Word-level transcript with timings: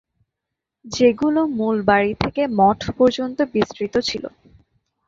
যেগুলো 0.85 1.41
মূল 1.57 1.77
বাড়ি 1.89 2.11
থেকে 2.21 2.41
মঠ 2.59 2.79
পর্যন্ত 2.97 3.37
বিস্তৃত 3.53 3.95
ছিল। 4.09 4.23